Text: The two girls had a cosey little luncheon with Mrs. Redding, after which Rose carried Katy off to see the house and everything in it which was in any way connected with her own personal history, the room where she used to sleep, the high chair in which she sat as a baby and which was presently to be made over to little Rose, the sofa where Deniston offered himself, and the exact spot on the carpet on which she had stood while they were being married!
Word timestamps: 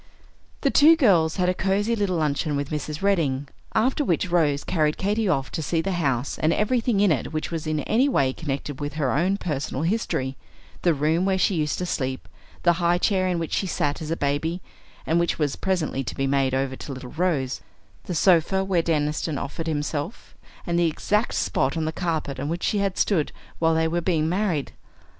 The 0.61 0.71
two 0.71 0.95
girls 0.95 1.35
had 1.35 1.47
a 1.47 1.53
cosey 1.53 1.95
little 1.95 2.17
luncheon 2.17 2.55
with 2.55 2.71
Mrs. 2.71 3.03
Redding, 3.03 3.47
after 3.75 4.03
which 4.03 4.31
Rose 4.31 4.63
carried 4.63 4.97
Katy 4.97 5.29
off 5.29 5.51
to 5.51 5.61
see 5.61 5.79
the 5.79 5.91
house 5.91 6.39
and 6.39 6.51
everything 6.51 6.99
in 7.01 7.11
it 7.11 7.31
which 7.31 7.51
was 7.51 7.67
in 7.67 7.81
any 7.81 8.09
way 8.09 8.33
connected 8.33 8.79
with 8.79 8.93
her 8.93 9.11
own 9.11 9.37
personal 9.37 9.83
history, 9.83 10.35
the 10.81 10.95
room 10.95 11.23
where 11.23 11.37
she 11.37 11.53
used 11.53 11.77
to 11.77 11.85
sleep, 11.85 12.27
the 12.63 12.73
high 12.81 12.97
chair 12.97 13.27
in 13.27 13.37
which 13.37 13.53
she 13.53 13.67
sat 13.67 14.01
as 14.01 14.09
a 14.09 14.17
baby 14.17 14.59
and 15.05 15.19
which 15.19 15.37
was 15.37 15.55
presently 15.55 16.03
to 16.05 16.15
be 16.15 16.25
made 16.25 16.55
over 16.55 16.75
to 16.75 16.91
little 16.93 17.11
Rose, 17.11 17.61
the 18.05 18.15
sofa 18.15 18.63
where 18.63 18.81
Deniston 18.81 19.37
offered 19.37 19.67
himself, 19.67 20.33
and 20.65 20.79
the 20.79 20.87
exact 20.87 21.35
spot 21.35 21.77
on 21.77 21.85
the 21.85 21.91
carpet 21.91 22.39
on 22.39 22.49
which 22.49 22.63
she 22.63 22.79
had 22.79 22.97
stood 22.97 23.31
while 23.59 23.75
they 23.75 23.87
were 23.87 24.01
being 24.01 24.27
married! 24.27 24.71